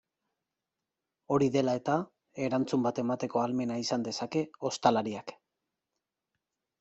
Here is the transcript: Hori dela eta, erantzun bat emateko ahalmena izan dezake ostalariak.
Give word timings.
Hori 1.33 1.49
dela 1.55 1.75
eta, 1.79 1.97
erantzun 2.45 2.87
bat 2.87 3.01
emateko 3.03 3.41
ahalmena 3.41 3.77
izan 3.83 4.07
dezake 4.07 4.43
ostalariak. 4.71 5.35